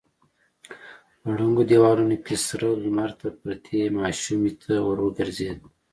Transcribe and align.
په 1.21 1.29
ړنګو 1.37 1.63
دېوالونو 1.69 2.15
کې 2.25 2.35
سره 2.47 2.67
لمر 2.83 3.09
ته 3.19 3.27
پرتې 3.41 3.79
ماشومې 3.99 4.51
ته 4.61 4.73
ور 4.87 4.99
وګرځېد. 5.03 5.59